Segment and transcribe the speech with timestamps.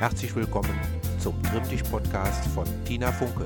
[0.00, 0.76] Herzlich willkommen
[1.20, 3.44] zum Trimmdich-Podcast von Tina Funke.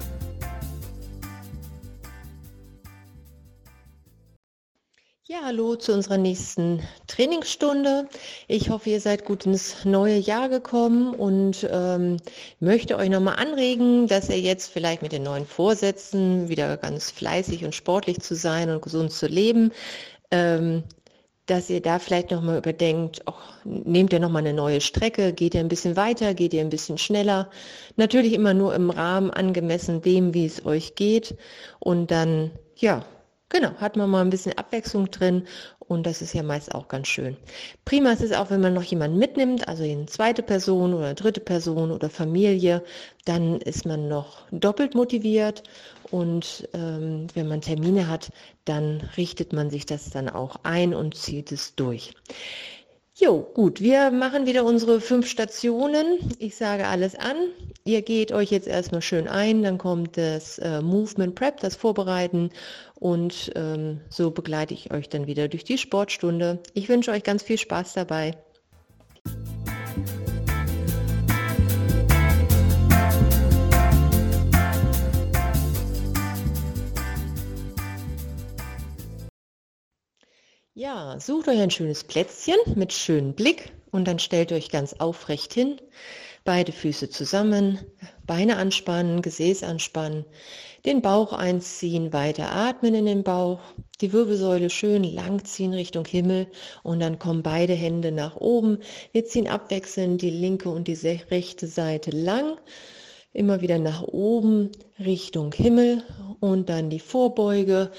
[5.27, 8.09] Ja, hallo zu unserer nächsten Trainingsstunde.
[8.47, 12.17] Ich hoffe, ihr seid gut ins neue Jahr gekommen und ähm,
[12.61, 17.67] möchte euch nochmal anregen, dass ihr jetzt vielleicht mit den neuen Vorsätzen wieder ganz fleißig
[17.67, 19.71] und sportlich zu sein und gesund zu leben,
[20.31, 20.83] ähm,
[21.51, 23.33] dass ihr da vielleicht nochmal überdenkt, oh,
[23.65, 26.99] nehmt ihr nochmal eine neue Strecke, geht ihr ein bisschen weiter, geht ihr ein bisschen
[26.99, 27.51] schneller.
[27.97, 31.37] Natürlich immer nur im Rahmen angemessen dem, wie es euch geht.
[31.81, 33.05] Und dann, ja,
[33.51, 35.47] Genau, hat man mal ein bisschen Abwechslung drin
[35.89, 37.37] und das ist ja meist auch ganz schön.
[37.85, 41.41] Prima ist es auch, wenn man noch jemanden mitnimmt, also eine zweite Person oder dritte
[41.41, 42.85] Person oder Familie,
[43.25, 45.63] dann ist man noch doppelt motiviert
[46.11, 48.31] und ähm, wenn man Termine hat,
[48.65, 52.15] dann richtet man sich das dann auch ein und zieht es durch.
[53.21, 56.21] Jo, gut, wir machen wieder unsere fünf Stationen.
[56.39, 57.37] Ich sage alles an.
[57.83, 62.51] Ihr geht euch jetzt erstmal schön ein, dann kommt das äh, Movement Prep, das Vorbereiten
[62.95, 66.61] und ähm, so begleite ich euch dann wieder durch die Sportstunde.
[66.75, 68.37] Ich wünsche euch ganz viel Spaß dabei.
[80.81, 85.53] Ja, sucht euch ein schönes Plätzchen mit schönem Blick und dann stellt euch ganz aufrecht
[85.53, 85.81] hin.
[86.45, 87.81] Beide Füße zusammen,
[88.29, 90.25] Beine anspannen, Gesäß anspannen,
[90.87, 93.59] den Bauch einziehen, weiter atmen in den Bauch,
[94.01, 96.47] die Wirbelsäule schön lang ziehen Richtung Himmel
[96.85, 98.79] und dann kommen beide Hände nach oben.
[99.11, 102.57] Wir ziehen abwechselnd die linke und die rechte Seite lang,
[103.33, 104.71] immer wieder nach oben
[105.01, 106.05] Richtung Himmel
[106.41, 107.91] und dann die Vorbeuge,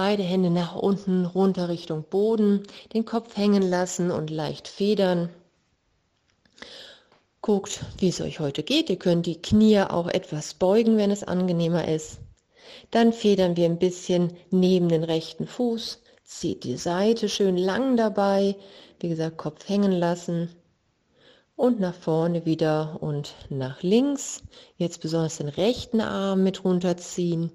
[0.00, 2.62] Beide Hände nach unten, runter Richtung Boden,
[2.94, 5.28] den Kopf hängen lassen und leicht federn.
[7.40, 8.90] Guckt, wie es euch heute geht.
[8.90, 12.20] Ihr könnt die Knie auch etwas beugen, wenn es angenehmer ist.
[12.92, 16.00] Dann federn wir ein bisschen neben den rechten Fuß.
[16.22, 18.54] Zieht die Seite schön lang dabei.
[19.00, 20.48] Wie gesagt, Kopf hängen lassen.
[21.56, 24.44] Und nach vorne wieder und nach links.
[24.76, 27.50] Jetzt besonders den rechten Arm mit runterziehen.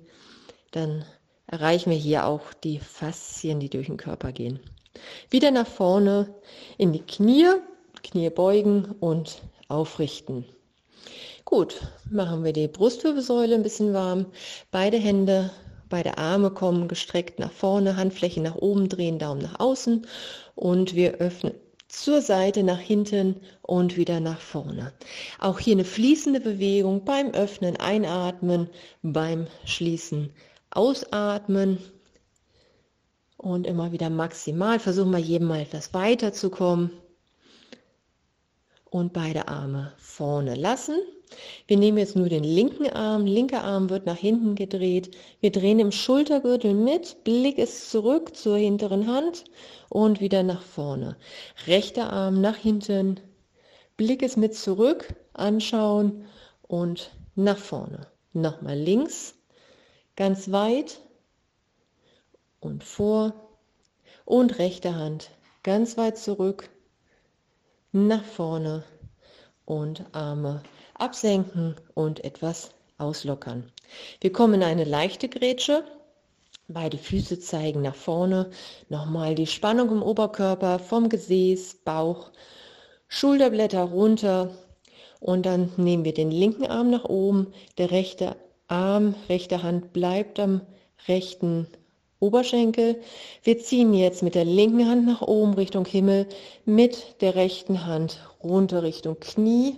[0.74, 1.06] Dann
[1.46, 4.60] erreichen wir hier auch die Faszien, die durch den Körper gehen.
[5.30, 6.34] Wieder nach vorne
[6.80, 7.46] in die Knie,
[8.02, 10.46] Knie beugen und aufrichten.
[11.46, 11.80] Gut,
[12.10, 14.26] machen wir die Brustwirbelsäule ein bisschen warm.
[14.72, 15.52] Beide Hände,
[15.90, 20.08] beide Arme kommen gestreckt nach vorne, Handfläche nach oben drehen, Daumen nach außen
[20.56, 21.54] und wir öffnen
[21.88, 24.92] zur Seite nach hinten und wieder nach vorne.
[25.40, 28.72] Auch hier eine fließende Bewegung beim Öffnen, Einatmen,
[29.04, 30.34] beim Schließen
[30.76, 31.78] Ausatmen
[33.38, 34.80] und immer wieder maximal.
[34.80, 36.92] Versuchen wir jedem mal etwas weiterzukommen.
[38.90, 40.96] Und beide Arme vorne lassen.
[41.68, 43.26] Wir nehmen jetzt nur den linken Arm.
[43.26, 45.16] Linker Arm wird nach hinten gedreht.
[45.40, 47.24] Wir drehen im Schultergürtel mit.
[47.24, 49.46] Blick ist zurück zur hinteren Hand
[49.90, 51.18] und wieder nach vorne.
[51.66, 53.20] Rechter Arm nach hinten.
[53.98, 55.16] Blick ist mit zurück.
[55.34, 56.26] Anschauen
[56.62, 58.08] und nach vorne.
[58.34, 59.34] Nochmal links
[60.16, 61.00] ganz weit
[62.60, 63.34] und vor
[64.26, 65.30] und rechte Hand
[65.64, 66.70] ganz weit zurück,
[67.92, 68.84] nach vorne
[69.66, 70.62] und Arme
[70.96, 73.72] absenken und etwas auslockern.
[74.22, 75.84] Wir kommen in eine leichte Grätsche.
[76.68, 78.50] Beide Füße zeigen nach vorne.
[78.90, 82.32] Nochmal die Spannung im Oberkörper vom Gesäß, Bauch,
[83.08, 84.50] Schulterblätter runter.
[85.20, 88.36] Und dann nehmen wir den linken Arm nach oben, der rechte
[88.74, 90.62] Arm, rechte Hand bleibt am
[91.08, 91.68] rechten
[92.20, 93.00] Oberschenkel.
[93.44, 96.28] Wir ziehen jetzt mit der linken Hand nach oben Richtung Himmel,
[96.66, 99.76] mit der rechten Hand runter Richtung Knie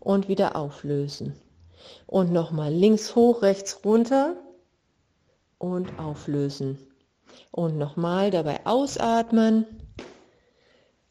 [0.00, 1.34] und wieder auflösen.
[2.06, 4.36] Und nochmal links hoch, rechts runter
[5.58, 6.78] und auflösen.
[7.50, 9.66] Und nochmal dabei ausatmen,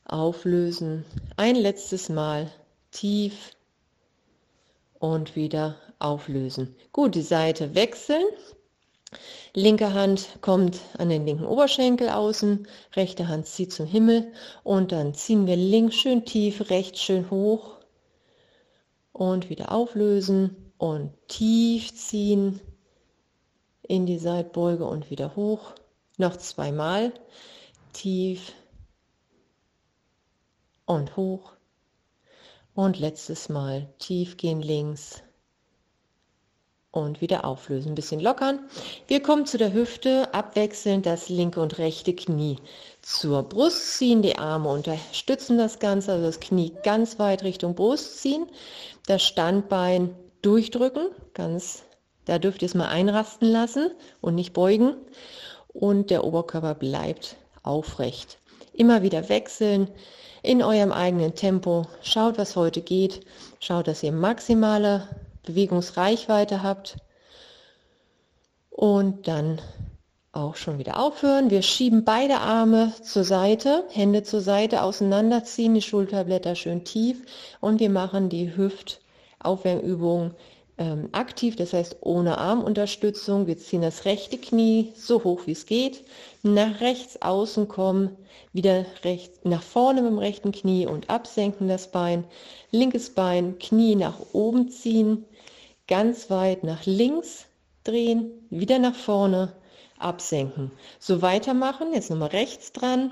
[0.06, 1.06] auflösen.
[1.38, 2.50] Ein letztes Mal
[2.90, 3.52] tief
[4.98, 6.76] und wieder auflösen.
[6.92, 8.26] Gut, die Seite wechseln.
[9.54, 14.32] Linke Hand kommt an den linken Oberschenkel außen, rechte Hand zieht zum Himmel
[14.64, 17.78] und dann ziehen wir links schön tief, rechts schön hoch
[19.12, 22.62] und wieder auflösen und tief ziehen
[23.82, 25.74] in die Seitbeuge und wieder hoch.
[26.18, 27.12] Noch zweimal
[27.94, 28.54] tief
[30.86, 31.54] und hoch
[32.76, 35.24] und letztes Mal tief gehen links
[36.92, 38.60] und wieder auflösen, ein bisschen lockern.
[39.08, 42.58] Wir kommen zu der Hüfte, abwechselnd das linke und rechte Knie
[43.02, 48.20] zur Brust ziehen, die Arme unterstützen das Ganze, also das Knie ganz weit Richtung Brust
[48.22, 48.48] ziehen,
[49.06, 51.84] das Standbein durchdrücken, ganz,
[52.26, 54.96] da dürft ihr es mal einrasten lassen und nicht beugen
[55.74, 58.40] und der Oberkörper bleibt aufrecht.
[58.74, 59.90] Immer wieder wechseln
[60.42, 61.86] in eurem eigenen Tempo.
[62.02, 63.26] Schaut, was heute geht.
[63.60, 65.08] Schaut, dass ihr maximale
[65.50, 66.98] Bewegungsreichweite habt.
[68.70, 69.60] Und dann
[70.32, 71.50] auch schon wieder aufhören.
[71.50, 77.26] Wir schieben beide Arme zur Seite, Hände zur Seite, auseinanderziehen, die Schulterblätter schön tief
[77.60, 80.36] und wir machen die Hüftaufwärmübung
[80.80, 83.48] ähm, aktiv, das heißt ohne Armunterstützung.
[83.48, 86.06] Wir ziehen das rechte Knie so hoch wie es geht,
[86.42, 88.16] nach rechts außen kommen,
[88.54, 92.24] wieder rechts, nach vorne mit dem rechten Knie und absenken das Bein,
[92.72, 95.26] linkes Bein, Knie nach oben ziehen,
[95.88, 97.46] ganz weit nach links
[97.84, 99.54] drehen, wieder nach vorne,
[100.00, 100.72] absenken.
[100.98, 103.12] So weitermachen, jetzt nochmal rechts dran,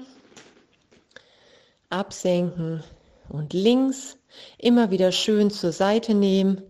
[1.90, 2.82] absenken
[3.28, 4.18] und links,
[4.58, 6.62] immer wieder schön zur Seite nehmen,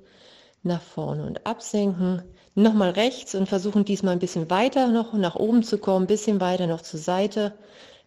[0.63, 2.24] nach vorne und absenken,
[2.56, 6.42] nochmal rechts und versuchen diesmal ein bisschen weiter noch nach oben zu kommen, ein bisschen
[6.42, 7.54] weiter noch zur Seite,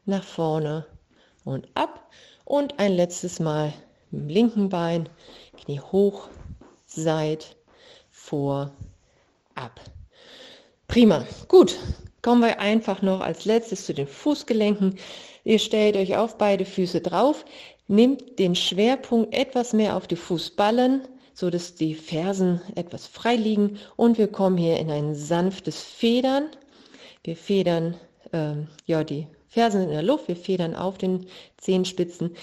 [0.05, 0.87] nach vorne
[1.44, 2.11] und ab
[2.44, 3.73] und ein letztes Mal
[4.11, 5.08] mit dem linken Bein,
[5.56, 6.29] Knie hoch,
[6.87, 7.56] Seit,
[8.11, 8.73] vor,
[9.55, 9.81] ab.
[10.88, 11.25] Prima.
[11.46, 11.79] Gut.
[12.23, 14.99] Kommen wir einfach noch als letztes zu den Fußgelenken.
[15.44, 17.44] Ihr stellt euch auf beide Füße drauf,
[17.88, 21.03] nehmt den Schwerpunkt etwas mehr auf die Fußballen,
[21.40, 26.50] so dass die Fersen etwas frei liegen und wir kommen hier in ein sanftes Federn.
[27.25, 27.96] Wir federn
[28.34, 31.26] ähm, ja die Fersen in der Luft, wir federn auf den
[31.56, 32.37] Zehenspitzen.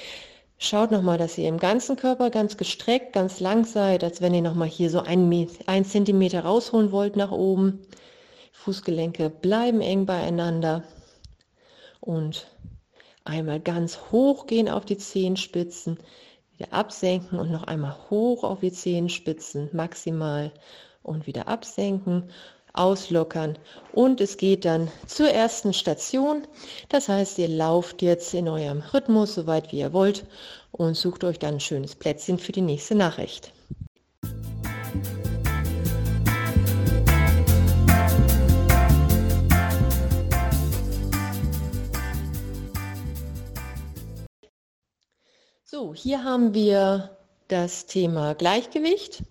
[0.57, 4.41] Schaut nochmal, dass ihr im ganzen Körper ganz gestreckt, ganz lang seid, als wenn ihr
[4.41, 7.83] nochmal hier so ein, ein Zentimeter rausholen wollt nach oben.
[8.51, 10.83] Fußgelenke bleiben eng beieinander
[11.99, 12.47] und
[13.25, 15.99] einmal ganz hoch gehen auf die Zehenspitzen,
[16.57, 20.51] wieder absenken und noch einmal hoch auf die Zehenspitzen maximal
[21.03, 22.29] und wieder absenken
[22.73, 23.57] auslockern
[23.91, 26.43] und es geht dann zur ersten Station.
[26.89, 30.25] Das heißt, ihr lauft jetzt in eurem Rhythmus so weit wie ihr wollt
[30.71, 33.51] und sucht euch dann ein schönes Plätzchen für die nächste Nachricht.
[45.69, 47.17] So, hier haben wir
[47.49, 49.23] das Thema Gleichgewicht.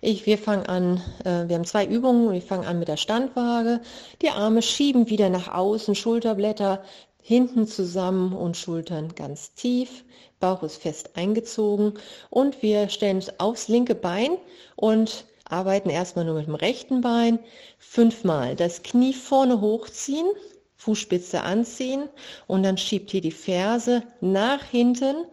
[0.00, 2.30] Ich, wir fangen an, äh, wir haben zwei Übungen.
[2.30, 3.80] Wir fangen an mit der Standwaage.
[4.22, 6.84] Die Arme schieben wieder nach außen, Schulterblätter
[7.20, 10.04] hinten zusammen und Schultern ganz tief.
[10.38, 11.94] Bauch ist fest eingezogen
[12.30, 14.36] und wir stellen uns aufs linke Bein
[14.76, 17.40] und arbeiten erstmal nur mit dem rechten Bein.
[17.80, 20.30] Fünfmal das Knie vorne hochziehen,
[20.76, 22.08] Fußspitze anziehen
[22.46, 25.26] und dann schiebt hier die Ferse nach hinten.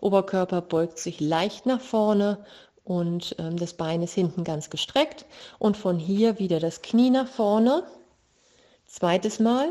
[0.00, 2.44] Oberkörper beugt sich leicht nach vorne
[2.84, 5.26] und ähm, das Bein ist hinten ganz gestreckt
[5.58, 7.82] und von hier wieder das Knie nach vorne.
[8.86, 9.68] Zweites Mal.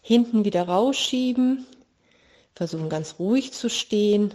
[0.00, 1.66] Hinten wieder rausschieben.
[2.54, 4.32] Versuchen ganz ruhig zu stehen.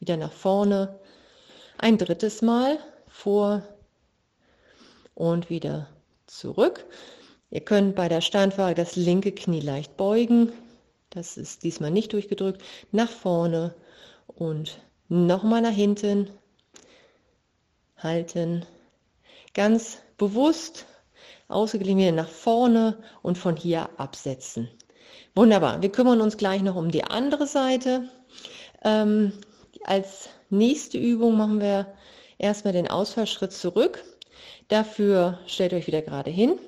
[0.00, 0.98] Wieder nach vorne.
[1.78, 3.62] Ein drittes Mal vor
[5.14, 5.88] und wieder
[6.26, 6.84] zurück.
[7.50, 10.52] Ihr könnt bei der Standwaage das linke Knie leicht beugen.
[11.10, 12.62] Das ist diesmal nicht durchgedrückt.
[12.92, 13.74] Nach vorne
[14.28, 16.30] und nochmal nach hinten
[17.96, 18.64] halten.
[19.54, 20.86] Ganz bewusst
[21.48, 24.68] ausgeglichen wieder nach vorne und von hier absetzen.
[25.34, 25.82] Wunderbar.
[25.82, 28.08] Wir kümmern uns gleich noch um die andere Seite.
[28.84, 29.32] Ähm,
[29.84, 31.86] als nächste Übung machen wir
[32.38, 34.04] erstmal den Ausfallschritt zurück.
[34.68, 36.58] Dafür stellt euch wieder gerade hin.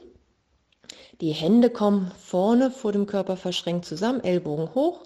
[1.21, 5.01] Die Hände kommen vorne vor dem Körper verschränkt zusammen, Ellbogen hoch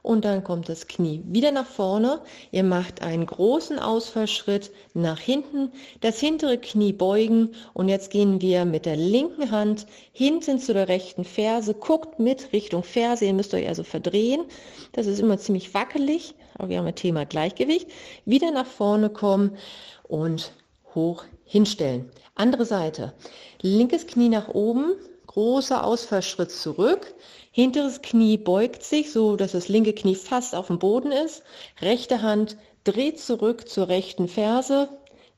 [0.00, 2.22] und dann kommt das Knie wieder nach vorne.
[2.52, 5.70] Ihr macht einen großen Ausfallschritt nach hinten,
[6.00, 10.88] das hintere Knie beugen und jetzt gehen wir mit der linken Hand hinten zu der
[10.88, 14.46] rechten Ferse, guckt mit Richtung Ferse, ihr müsst euch also verdrehen.
[14.92, 17.90] Das ist immer ziemlich wackelig, aber wir haben ein Thema Gleichgewicht.
[18.24, 19.58] Wieder nach vorne kommen
[20.04, 20.52] und
[20.94, 22.10] hoch hinstellen.
[22.34, 23.12] Andere Seite.
[23.60, 24.92] Linkes Knie nach oben,
[25.38, 27.14] großer Ausfallschritt zurück.
[27.52, 31.44] Hinteres Knie beugt sich, so dass das linke Knie fast auf dem Boden ist.
[31.80, 34.88] Rechte Hand dreht zurück zur rechten Ferse.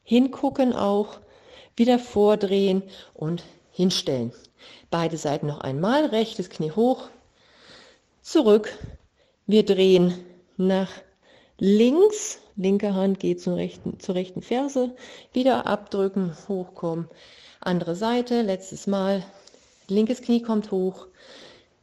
[0.02, 1.20] Hingucken auch.
[1.76, 4.32] Wieder vordrehen und hinstellen.
[4.90, 6.06] Beide Seiten noch einmal.
[6.06, 7.10] Rechtes Knie hoch.
[8.22, 8.72] Zurück.
[9.46, 10.14] Wir drehen
[10.56, 10.88] nach
[11.58, 14.94] links, linke Hand geht zur rechten, zur rechten Ferse,
[15.34, 17.06] wieder abdrücken, hochkommen,
[17.60, 19.22] andere Seite, letztes Mal,
[19.90, 21.06] linkes Knie kommt hoch,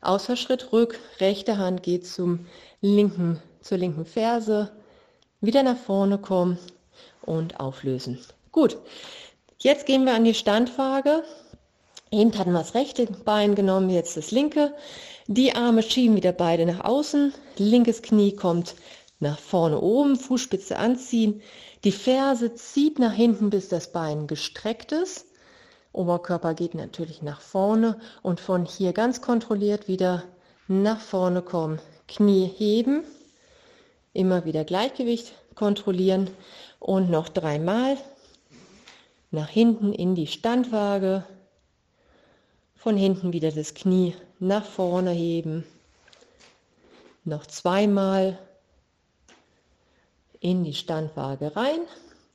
[0.02, 2.46] Ausfallschritt rück, rechte Hand geht zum
[2.82, 4.72] linken, zur linken Ferse,
[5.42, 6.58] wieder nach vorne kommen
[7.22, 8.20] und auflösen.
[8.52, 8.78] Gut,
[9.60, 11.24] jetzt gehen wir an die Standwaage.
[12.10, 14.74] Eben hatten wir das rechte Bein genommen, jetzt das linke.
[15.28, 17.34] Die Arme schieben wieder beide nach außen.
[17.58, 18.76] Linkes Knie kommt
[19.20, 21.42] nach vorne oben, Fußspitze anziehen.
[21.84, 25.27] Die Ferse zieht nach hinten, bis das Bein gestreckt ist.
[25.98, 30.24] Oberkörper geht natürlich nach vorne und von hier ganz kontrolliert wieder
[30.68, 31.80] nach vorne kommen.
[32.08, 33.04] Knie heben,
[34.14, 36.30] immer wieder Gleichgewicht kontrollieren
[36.80, 37.98] und noch dreimal
[39.32, 41.26] nach hinten in die Standwaage.
[42.76, 45.66] Von hinten wieder das Knie nach vorne heben.
[47.26, 48.38] Noch zweimal
[50.40, 51.80] in die Standwaage rein.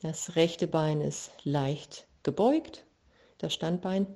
[0.02, 2.84] Das rechte Bein ist leicht gebeugt,
[3.42, 4.06] das Standbein.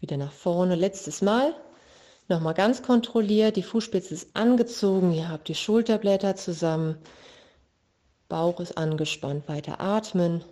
[0.00, 1.54] Wieder nach vorne, letztes Mal.
[2.28, 6.96] Nochmal ganz kontrolliert, die Fußspitze ist angezogen, ihr habt die Schulterblätter zusammen,
[8.28, 10.42] Bauch ist angespannt, weiter atmen,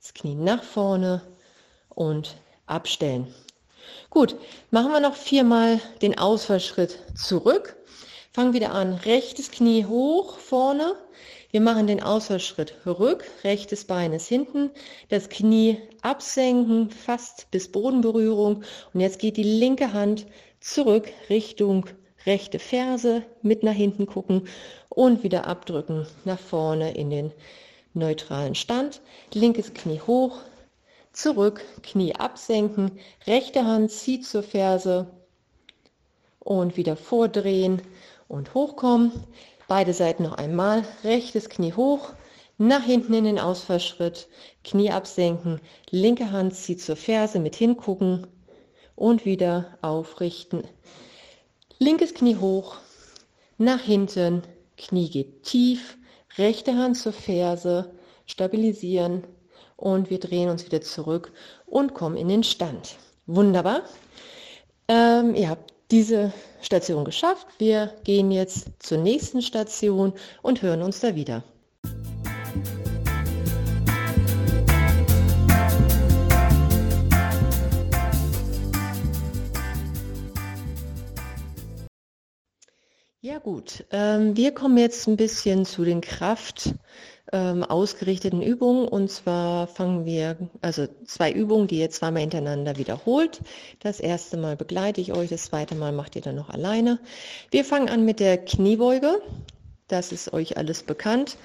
[0.00, 1.22] das Knie nach vorne
[1.90, 2.34] und
[2.66, 3.32] abstellen.
[4.10, 4.36] Gut,
[4.70, 7.76] machen wir noch viermal den Ausfallschritt zurück.
[8.34, 10.96] Fangen wieder an, rechtes Knie hoch vorne.
[11.52, 14.72] Wir machen den Ausfallschritt rück, rechtes Bein ist hinten,
[15.08, 18.64] das Knie absenken, fast bis Bodenberührung.
[18.92, 20.26] Und jetzt geht die linke Hand
[20.58, 21.86] zurück Richtung
[22.26, 24.48] rechte Ferse, mit nach hinten gucken
[24.88, 27.32] und wieder abdrücken nach vorne in den
[27.92, 29.00] neutralen Stand.
[29.32, 30.38] Linkes Knie hoch,
[31.12, 32.98] zurück, Knie absenken,
[33.28, 35.06] rechte Hand zieht zur Ferse
[36.40, 37.80] und wieder vordrehen
[38.28, 39.12] und hochkommen.
[39.68, 42.12] Beide Seiten noch einmal, rechtes Knie hoch,
[42.58, 44.28] nach hinten in den Ausfallschritt,
[44.62, 48.26] Knie absenken, linke Hand zieht zur Ferse mit hingucken.
[48.96, 50.62] Und wieder aufrichten.
[51.80, 52.76] Linkes Knie hoch,
[53.58, 54.42] nach hinten,
[54.76, 55.98] Knie geht tief,
[56.38, 57.92] rechte Hand zur Ferse,
[58.26, 59.24] stabilisieren,
[59.76, 61.32] und wir drehen uns wieder zurück
[61.66, 62.96] und kommen in den Stand.
[63.26, 63.82] Wunderbar.
[64.88, 67.46] Ähm, ihr habt diese Station geschafft.
[67.58, 71.44] Wir gehen jetzt zur nächsten Station und hören uns da wieder.
[83.20, 86.74] Ja gut, ähm, wir kommen jetzt ein bisschen zu den Kraft-
[87.34, 88.86] ähm, ausgerichteten Übungen.
[88.86, 93.40] Und zwar fangen wir, also zwei Übungen, die ihr zweimal hintereinander wiederholt.
[93.80, 97.00] Das erste Mal begleite ich euch, das zweite Mal macht ihr dann noch alleine.
[97.50, 99.20] Wir fangen an mit der Kniebeuge.
[99.88, 101.36] Das ist euch alles bekannt.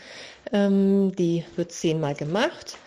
[0.54, 2.78] Ähm, die wird zehnmal gemacht.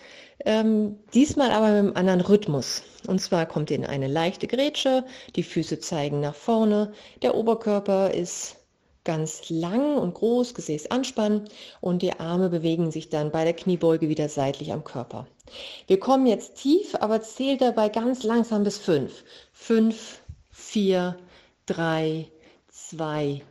[0.45, 2.83] Ähm, diesmal aber mit einem anderen Rhythmus.
[3.05, 5.03] Und zwar kommt ihr in eine leichte Grätsche,
[5.35, 8.62] die Füße zeigen nach vorne, der Oberkörper ist
[9.03, 11.49] ganz lang und groß, Gesäß anspannen
[11.81, 15.27] und die Arme bewegen sich dann bei der Kniebeuge wieder seitlich am Körper.
[15.87, 19.23] Wir kommen jetzt tief, aber zählt dabei ganz langsam bis fünf.
[19.51, 21.17] Fünf, vier,
[21.65, 22.27] drei,
[22.69, 23.41] zwei,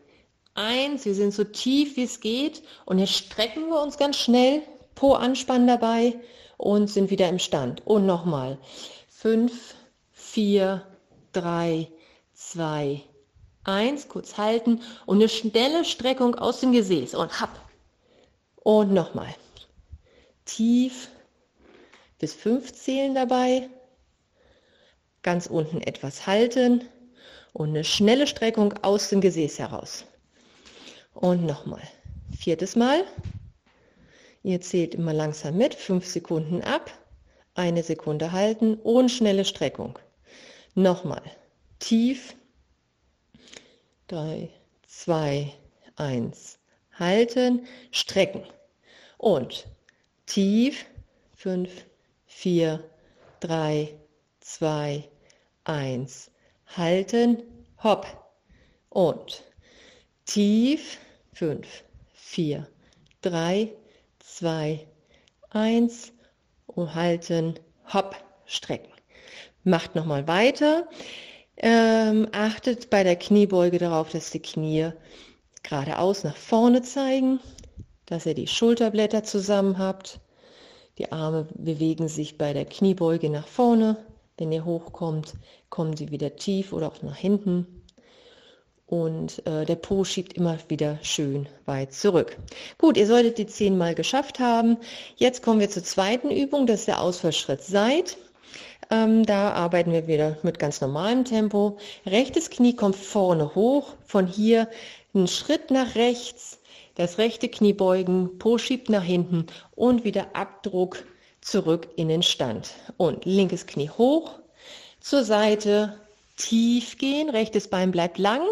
[0.55, 1.05] eins.
[1.05, 4.63] Wir sind so tief wie es geht und jetzt strecken wir uns ganz schnell,
[4.95, 6.15] Po anspannen dabei
[6.59, 7.87] und sind wieder im Stand.
[7.87, 8.59] Und nochmal.
[9.09, 9.75] Fünf,
[10.13, 10.87] vier,
[11.33, 11.89] drei,
[12.35, 13.03] zwei,
[13.65, 17.51] Eins, kurz halten und eine schnelle Streckung aus dem Gesäß und hab.
[18.57, 19.35] Und nochmal.
[20.45, 21.09] Tief
[22.19, 23.69] bis fünf zählen dabei.
[25.23, 26.85] Ganz unten etwas halten
[27.53, 30.05] und eine schnelle Streckung aus dem Gesäß heraus.
[31.15, 31.83] Und nochmal.
[32.37, 33.05] Viertes Mal.
[34.43, 36.91] Ihr zählt immer langsam mit, fünf Sekunden ab,
[37.55, 39.99] eine Sekunde halten und schnelle Streckung.
[40.75, 41.23] Nochmal.
[41.79, 42.35] Tief
[44.13, 44.51] 3,
[44.89, 45.55] 2,
[45.97, 46.59] 1.
[46.99, 48.45] Halten, strecken.
[49.17, 49.67] Und
[50.27, 50.85] tief.
[51.37, 51.87] 5,
[52.27, 52.85] 4,
[53.41, 53.95] 3,
[54.41, 55.09] 2,
[55.65, 56.31] 1.
[56.77, 57.43] Halten,
[57.83, 58.07] hopp.
[58.91, 59.43] Und
[60.27, 60.99] tief.
[61.33, 61.67] 5,
[62.13, 62.69] 4,
[63.23, 63.73] 3,
[64.19, 64.87] 2,
[65.49, 66.13] 1.
[66.67, 67.59] Und halten,
[67.91, 68.15] hopp,
[68.45, 68.93] strecken.
[69.65, 70.87] Macht nochmal weiter.
[71.63, 74.91] Ähm, achtet bei der Kniebeuge darauf, dass die Knie
[75.63, 77.39] geradeaus nach vorne zeigen,
[78.07, 80.21] dass ihr die Schulterblätter zusammen habt.
[80.99, 83.97] Die Arme bewegen sich bei der Kniebeuge nach vorne.
[84.39, 85.35] Wenn ihr hochkommt,
[85.71, 87.67] kommen sie wieder tief oder auch nach hinten.
[88.87, 92.37] und äh, der Po schiebt immer wieder schön weit zurück.
[92.77, 94.77] Gut, ihr solltet die zehnmal geschafft haben.
[95.17, 98.19] Jetzt kommen wir zur zweiten Übung, das ist der Ausfallschritt Seit.
[98.93, 101.79] Ähm, da arbeiten wir wieder mit ganz normalem Tempo.
[102.05, 104.69] Rechtes Knie kommt vorne hoch, von hier
[105.15, 106.59] einen Schritt nach rechts,
[106.97, 111.03] das rechte Knie beugen, Po schiebt nach hinten und wieder Abdruck
[111.41, 112.75] zurück in den Stand.
[112.99, 114.39] Und linkes Knie hoch,
[115.01, 115.99] zur Seite,
[116.37, 118.43] tief gehen, rechtes Bein bleibt lang,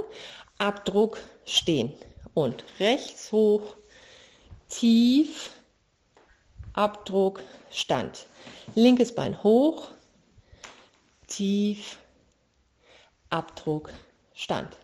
[0.57, 1.93] Abdruck stehen
[2.33, 3.77] und rechts hoch,
[4.71, 5.51] tief,
[6.73, 8.25] Abdruck, Stand.
[8.75, 9.89] Linkes Bein hoch,
[11.31, 11.99] tief,
[13.31, 13.91] Abdruck,
[14.35, 14.77] Stand.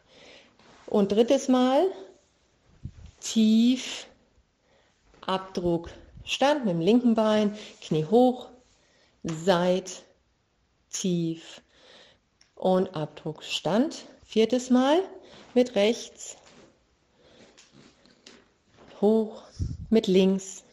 [0.86, 1.86] Und drittes Mal,
[3.20, 4.06] tief,
[5.20, 5.90] Abdruck,
[6.24, 8.48] Stand mit dem linken Bein, Knie hoch,
[9.22, 10.04] Seit,
[10.90, 11.60] tief,
[12.54, 14.06] und Abdruck Stand.
[14.24, 15.02] Viertes Mal
[15.54, 16.36] mit rechts,
[19.00, 19.42] hoch,
[19.88, 20.64] mit links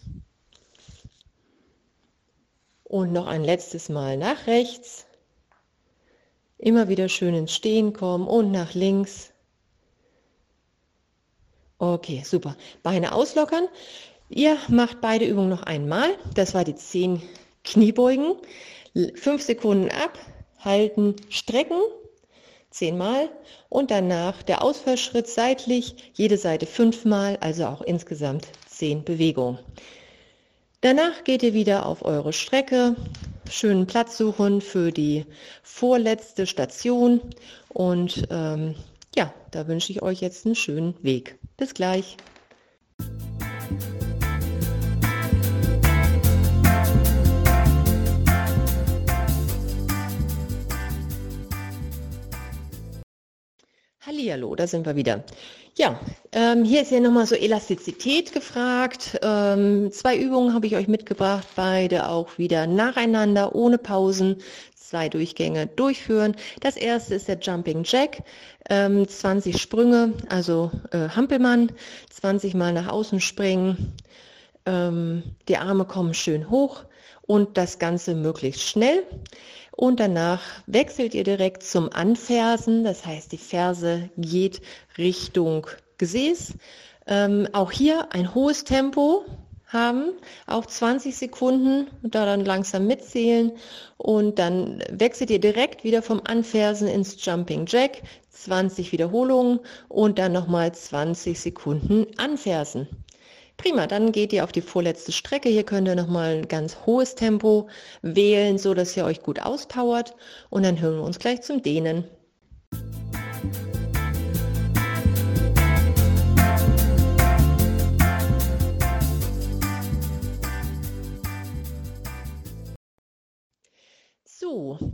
[2.83, 5.05] und noch ein letztes Mal nach rechts.
[6.63, 9.33] Immer wieder schön ins Stehen kommen und nach links.
[11.77, 12.55] Okay, super.
[12.83, 13.67] Beine auslockern.
[14.29, 16.15] Ihr macht beide Übungen noch einmal.
[16.35, 17.21] Das war die 10
[17.65, 18.37] Kniebeugen.
[19.15, 20.17] Fünf Sekunden ab,
[20.57, 21.81] halten, strecken,
[22.69, 23.29] zehnmal
[23.67, 29.59] und danach der Ausfallschritt seitlich, jede Seite fünfmal, also auch insgesamt zehn Bewegungen.
[30.79, 32.95] Danach geht ihr wieder auf eure Strecke,
[33.49, 35.25] schönen Platz suchen für die
[35.61, 37.21] vorletzte Station
[37.69, 38.75] und ähm,
[39.15, 41.37] ja, da wünsche ich euch jetzt einen schönen Weg.
[41.57, 42.17] Bis gleich.
[54.33, 55.23] Hallihallo, da sind wir wieder.
[55.75, 55.99] Ja,
[56.31, 59.19] ähm, hier ist ja nochmal so Elastizität gefragt.
[59.21, 64.37] Ähm, zwei Übungen habe ich euch mitgebracht, beide auch wieder nacheinander, ohne Pausen,
[64.75, 66.35] zwei Durchgänge durchführen.
[66.61, 68.23] Das erste ist der Jumping Jack,
[68.71, 71.71] ähm, 20 Sprünge, also äh, Hampelmann,
[72.09, 73.93] 20 Mal nach außen springen.
[74.65, 76.85] Ähm, die Arme kommen schön hoch
[77.21, 79.03] und das Ganze möglichst schnell.
[79.75, 84.61] Und danach wechselt ihr direkt zum Anfersen, das heißt, die Ferse geht
[84.97, 86.53] Richtung Gesäß.
[87.07, 89.25] Ähm, auch hier ein hohes Tempo
[89.65, 90.11] haben,
[90.45, 93.51] auch 20 Sekunden und da dann langsam mitzählen
[93.97, 99.59] und dann wechselt ihr direkt wieder vom Anfersen ins Jumping Jack, 20 Wiederholungen
[99.89, 102.87] und dann nochmal 20 Sekunden anfersen.
[103.57, 105.49] Prima, dann geht ihr auf die vorletzte Strecke.
[105.49, 107.69] Hier könnt ihr nochmal ein ganz hohes Tempo
[108.01, 110.15] wählen, so dass ihr euch gut auspowert.
[110.49, 112.05] Und dann hören wir uns gleich zum Dehnen.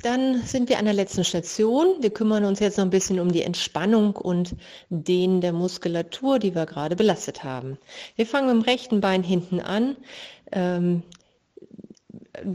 [0.02, 1.96] Dann sind wir an der letzten Station.
[2.02, 4.56] Wir kümmern uns jetzt noch ein bisschen um die Entspannung und
[4.90, 7.78] den der Muskulatur, die wir gerade belastet haben.
[8.16, 9.98] Wir fangen mit dem rechten Bein hinten an.
[10.52, 11.04] Ähm,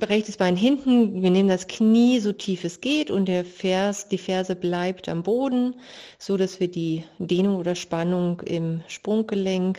[0.00, 4.18] rechtes Bein hinten, wir nehmen das Knie so tief es geht und der Vers, die
[4.18, 5.74] Ferse bleibt am Boden,
[6.18, 9.78] so dass wir die Dehnung oder Spannung im Sprunggelenk,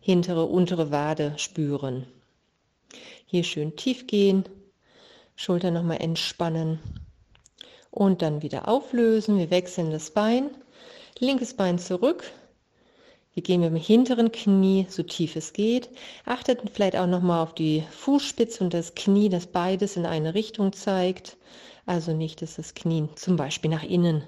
[0.00, 2.06] hintere, untere Wade spüren.
[3.26, 4.44] Hier schön tief gehen
[5.36, 6.80] Schulter nochmal entspannen
[7.90, 9.38] und dann wieder auflösen.
[9.38, 10.50] Wir wechseln das Bein,
[11.18, 12.24] linkes Bein zurück.
[13.34, 15.90] Wir gehen mit dem hinteren Knie so tief es geht.
[16.24, 20.72] Achtet vielleicht auch nochmal auf die Fußspitze und das Knie, dass beides in eine Richtung
[20.72, 21.36] zeigt.
[21.84, 24.24] Also nicht, dass das Knie zum Beispiel nach innen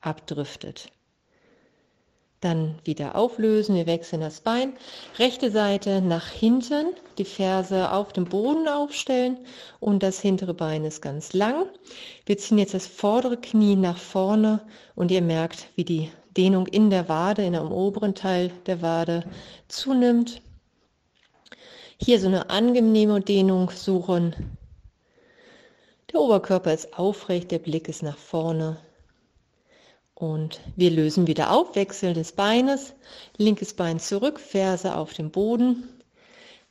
[0.00, 0.90] abdriftet.
[2.40, 4.74] Dann wieder auflösen, wir wechseln das Bein.
[5.18, 9.38] Rechte Seite nach hinten, die Ferse auf dem Boden aufstellen
[9.80, 11.66] und das hintere Bein ist ganz lang.
[12.26, 14.60] Wir ziehen jetzt das vordere Knie nach vorne
[14.94, 19.24] und ihr merkt, wie die Dehnung in der Wade, in dem oberen Teil der Wade
[19.66, 20.40] zunimmt.
[22.00, 24.56] Hier so eine angenehme Dehnung suchen.
[26.12, 28.76] Der Oberkörper ist aufrecht, der Blick ist nach vorne.
[30.18, 32.92] Und wir lösen wieder auf, Wechsel des Beines,
[33.36, 35.88] linkes Bein zurück, Ferse auf dem Boden,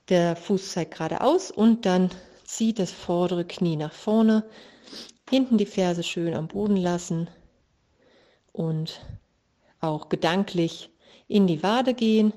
[0.10, 2.10] der Fuß zeigt geradeaus und dann
[2.44, 4.44] zieht das vordere Knie nach vorne,
[5.30, 7.30] hinten die Ferse schön am Boden lassen
[8.52, 9.00] und
[9.80, 10.90] auch gedanklich
[11.30, 12.34] in die Wade gehen,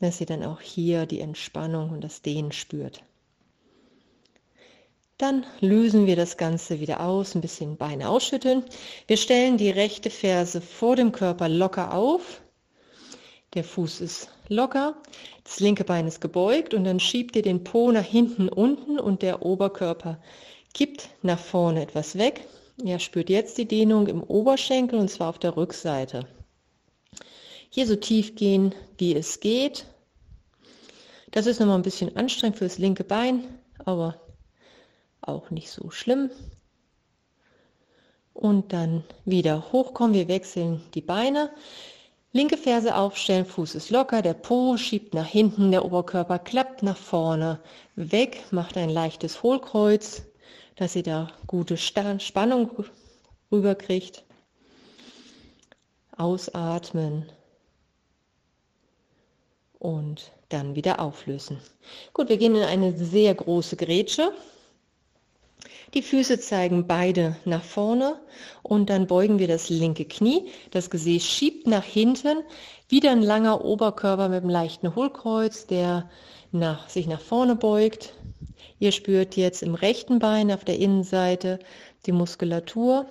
[0.00, 3.02] dass ihr dann auch hier die Entspannung und das Dehnen spürt.
[5.22, 8.64] Dann lösen wir das Ganze wieder aus, ein bisschen Beine ausschütteln.
[9.06, 12.42] Wir stellen die rechte Ferse vor dem Körper locker auf.
[13.54, 14.96] Der Fuß ist locker,
[15.44, 19.22] das linke Bein ist gebeugt und dann schiebt ihr den Po nach hinten unten und
[19.22, 20.20] der Oberkörper
[20.74, 22.48] kippt nach vorne etwas weg.
[22.82, 26.26] Ihr spürt jetzt die Dehnung im Oberschenkel und zwar auf der Rückseite.
[27.70, 29.86] Hier so tief gehen, wie es geht.
[31.30, 33.44] Das ist nochmal ein bisschen anstrengend fürs linke Bein,
[33.84, 34.20] aber
[35.22, 36.30] auch nicht so schlimm.
[38.34, 40.14] Und dann wieder hochkommen.
[40.14, 41.50] Wir wechseln die Beine.
[42.34, 46.96] Linke Ferse aufstellen, Fuß ist locker, der Po schiebt nach hinten, der Oberkörper klappt nach
[46.96, 47.60] vorne
[47.94, 50.22] weg, macht ein leichtes Hohlkreuz,
[50.76, 52.70] dass ihr da gute Spannung
[53.50, 54.24] rüberkriegt.
[56.16, 57.30] Ausatmen
[59.78, 61.58] und dann wieder auflösen.
[62.14, 64.32] Gut, wir gehen in eine sehr große Grätsche.
[65.94, 68.18] Die Füße zeigen beide nach vorne
[68.62, 70.50] und dann beugen wir das linke Knie.
[70.70, 72.38] Das Gesäß schiebt nach hinten.
[72.88, 76.08] Wieder ein langer Oberkörper mit einem leichten Hohlkreuz, der
[76.50, 78.14] nach, sich nach vorne beugt.
[78.78, 81.58] Ihr spürt jetzt im rechten Bein auf der Innenseite
[82.06, 83.06] die Muskulatur.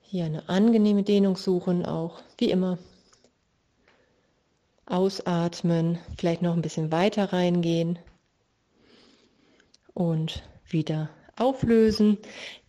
[0.00, 2.78] Hier eine angenehme Dehnung suchen, auch wie immer.
[4.86, 7.98] Ausatmen, vielleicht noch ein bisschen weiter reingehen
[9.94, 12.18] und wieder auflösen.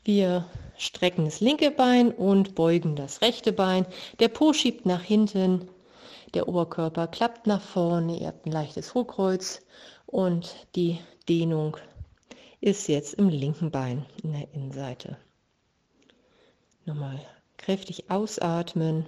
[0.04, 0.46] Wir
[0.78, 3.86] strecken das linke Bein und beugen das rechte Bein.
[4.20, 5.70] Der Po schiebt nach hinten,
[6.34, 9.62] der Oberkörper klappt nach vorne, ihr habt ein leichtes Hohlkreuz
[10.06, 11.78] und die Dehnung
[12.60, 15.18] ist jetzt im linken Bein in der Innenseite.
[16.86, 17.20] Nochmal
[17.58, 19.08] kräftig ausatmen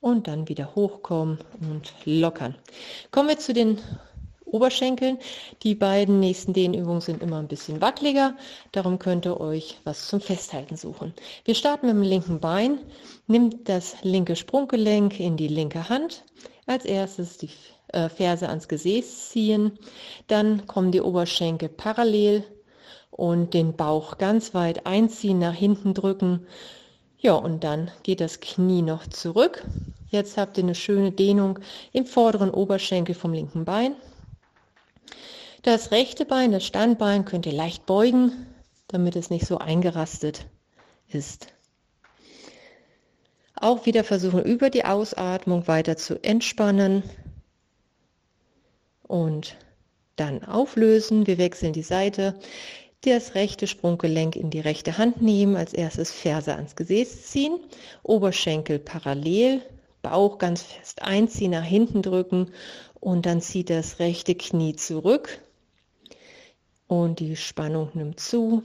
[0.00, 2.54] und dann wieder hochkommen und lockern.
[3.10, 3.78] Kommen wir zu den
[4.54, 5.18] Oberschenkeln.
[5.62, 8.34] Die beiden nächsten Dehnübungen sind immer ein bisschen wackeliger,
[8.72, 11.12] darum könnt ihr euch was zum Festhalten suchen.
[11.44, 12.78] Wir starten mit dem linken Bein,
[13.26, 16.24] nimmt das linke Sprunggelenk in die linke Hand,
[16.66, 17.50] als erstes die
[17.88, 19.78] äh, Ferse ans Gesäß ziehen,
[20.28, 22.44] dann kommen die Oberschenkel parallel
[23.10, 26.46] und den Bauch ganz weit einziehen, nach hinten drücken.
[27.18, 29.64] Ja, und dann geht das Knie noch zurück.
[30.10, 31.58] Jetzt habt ihr eine schöne Dehnung
[31.92, 33.94] im vorderen Oberschenkel vom linken Bein.
[35.64, 38.32] Das rechte Bein, das Standbein könnt ihr leicht beugen,
[38.86, 40.44] damit es nicht so eingerastet
[41.08, 41.46] ist.
[43.56, 47.02] Auch wieder versuchen über die Ausatmung weiter zu entspannen
[49.04, 49.56] und
[50.16, 51.26] dann auflösen.
[51.26, 52.38] Wir wechseln die Seite.
[53.00, 57.58] Das rechte Sprunggelenk in die rechte Hand nehmen, als erstes Ferse ans Gesäß ziehen,
[58.02, 59.62] Oberschenkel parallel,
[60.02, 62.50] Bauch ganz fest einziehen, nach hinten drücken
[63.00, 65.40] und dann zieht das rechte Knie zurück
[66.86, 68.62] und die Spannung nimmt zu.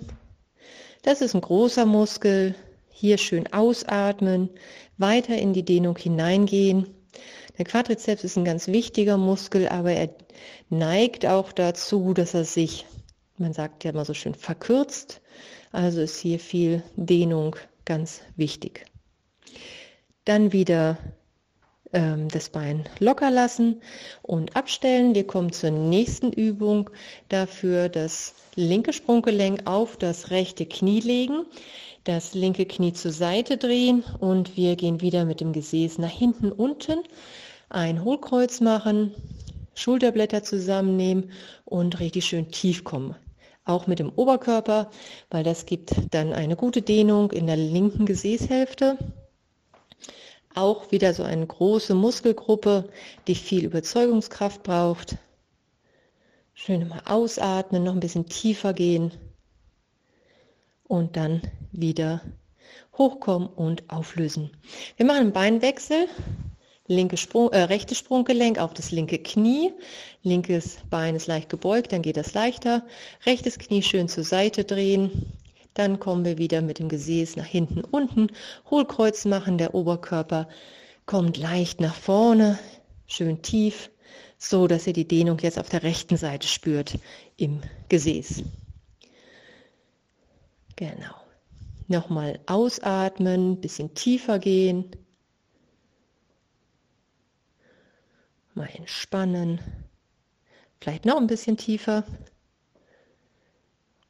[1.02, 2.56] Das ist ein großer Muskel.
[2.90, 4.50] Hier schön ausatmen,
[4.98, 6.88] weiter in die Dehnung hineingehen.
[7.58, 10.10] Der Quadrizeps ist ein ganz wichtiger Muskel, aber er
[10.70, 12.86] neigt auch dazu, dass er sich,
[13.38, 15.22] man sagt ja immer so schön, verkürzt.
[15.72, 17.56] Also ist hier viel Dehnung
[17.86, 18.86] ganz wichtig.
[20.26, 20.98] Dann wieder
[21.92, 23.82] das Bein locker lassen
[24.22, 25.16] und abstellen.
[25.16, 26.92] Wir kommen zur nächsten Übung.
[27.30, 31.46] Dafür das linke Sprunggelenk auf das rechte Knie legen,
[32.04, 36.52] das linke Knie zur Seite drehen und wir gehen wieder mit dem Gesäß nach hinten
[36.52, 37.00] unten.
[37.70, 39.16] Ein Hohlkreuz machen,
[39.74, 41.32] Schulterblätter zusammennehmen
[41.66, 43.16] und richtig schön tief kommen
[43.66, 44.90] auch mit dem Oberkörper,
[45.30, 48.98] weil das gibt dann eine gute Dehnung in der linken Gesäßhälfte.
[50.60, 52.90] Auch wieder so eine große Muskelgruppe,
[53.28, 55.16] die viel Überzeugungskraft braucht.
[56.54, 59.14] Schön mal ausatmen, noch ein bisschen tiefer gehen
[60.84, 62.20] und dann wieder
[62.98, 64.52] hochkommen und auflösen.
[64.98, 66.10] Wir machen einen Beinwechsel.
[66.88, 69.72] Linke Sprung, äh, rechte Sprunggelenk auf das linke Knie.
[70.24, 72.86] Linkes Bein ist leicht gebeugt, dann geht das leichter.
[73.26, 75.32] Rechtes Knie schön zur Seite drehen.
[75.74, 78.32] Dann kommen wir wieder mit dem Gesäß nach hinten unten.
[78.70, 80.48] Hohlkreuz machen, der Oberkörper
[81.06, 82.60] kommt leicht nach vorne,
[83.08, 83.90] schön tief,
[84.38, 86.98] so dass ihr die Dehnung jetzt auf der rechten Seite spürt
[87.38, 88.44] im Gesäß.
[90.76, 91.16] Genau.
[91.88, 94.92] Nochmal ausatmen, bisschen tiefer gehen.
[98.54, 99.60] Mal entspannen.
[100.80, 102.04] Vielleicht noch ein bisschen tiefer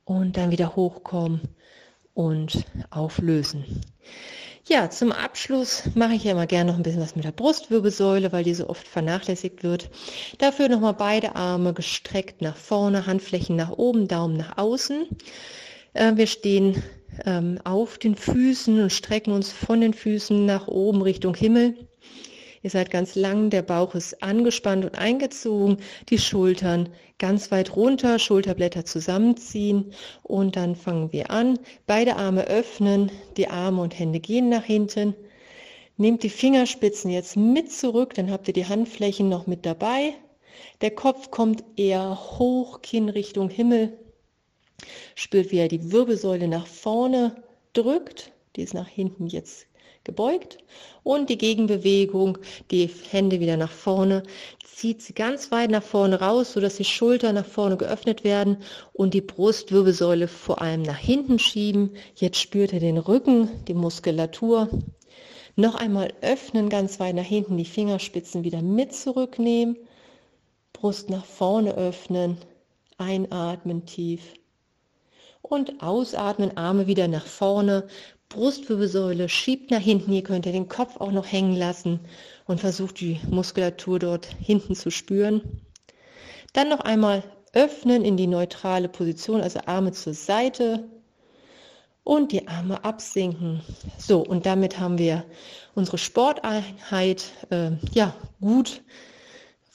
[0.10, 1.42] und dann wieder hochkommen
[2.16, 3.84] und auflösen.
[4.68, 8.32] Ja, zum Abschluss mache ich ja immer gerne noch ein bisschen was mit der Brustwirbelsäule,
[8.32, 9.92] weil die so oft vernachlässigt wird.
[10.40, 15.08] Dafür nochmal beide Arme gestreckt nach vorne, Handflächen nach oben, Daumen nach außen.
[15.94, 16.82] Äh, wir stehen
[17.26, 21.76] ähm, auf den Füßen und strecken uns von den Füßen nach oben Richtung Himmel.
[22.62, 25.78] Ihr seid ganz lang, der Bauch ist angespannt und eingezogen,
[26.10, 29.94] die Schultern ganz weit runter, Schulterblätter zusammenziehen
[30.24, 31.58] und dann fangen wir an.
[31.88, 35.16] Beide Arme öffnen, die Arme und Hände gehen nach hinten.
[35.96, 40.14] Nehmt die Fingerspitzen jetzt mit zurück, dann habt ihr die Handflächen noch mit dabei.
[40.82, 43.98] Der Kopf kommt eher hoch, Kinn Richtung Himmel.
[45.16, 47.42] Spürt, wie er die Wirbelsäule nach vorne
[47.74, 48.32] drückt.
[48.56, 49.69] Die ist nach hinten jetzt
[50.04, 50.58] gebeugt
[51.04, 52.38] und die Gegenbewegung,
[52.72, 54.24] die Hände wieder nach vorne,
[54.64, 58.58] zieht sie ganz weit nach vorne raus, sodass die Schultern nach vorne geöffnet werden
[58.94, 61.92] und die Brustwirbelsäule vor allem nach hinten schieben.
[62.16, 64.70] Jetzt spürt ihr den Rücken, die Muskulatur.
[65.56, 69.78] Noch einmal öffnen, ganz weit nach hinten, die Fingerspitzen wieder mit zurücknehmen.
[70.72, 72.38] Brust nach vorne öffnen,
[72.98, 74.22] einatmen tief
[75.42, 77.88] und ausatmen, Arme wieder nach vorne,
[78.30, 80.14] Brustwirbelsäule schiebt nach hinten.
[80.14, 82.00] Ihr könnt ihr den Kopf auch noch hängen lassen
[82.46, 85.62] und versucht die Muskulatur dort hinten zu spüren.
[86.54, 87.24] Dann noch einmal
[87.54, 90.88] öffnen in die neutrale Position, also Arme zur Seite
[92.04, 93.62] und die Arme absinken.
[93.98, 95.26] So, und damit haben wir
[95.74, 98.82] unsere Sporteinheit äh, ja, gut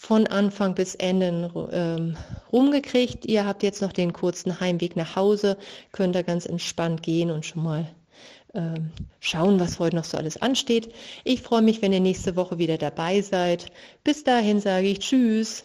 [0.04, 2.18] von Anfang bis Ende ähm,
[2.52, 3.24] rumgekriegt.
[3.24, 5.56] Ihr habt jetzt noch den kurzen Heimweg nach Hause,
[5.92, 7.88] könnt da ganz entspannt gehen und schon mal
[8.52, 8.90] ähm,
[9.20, 10.92] schauen, was heute noch so alles ansteht.
[11.24, 13.72] Ich freue mich, wenn ihr nächste Woche wieder dabei seid.
[14.04, 15.64] Bis dahin sage ich Tschüss.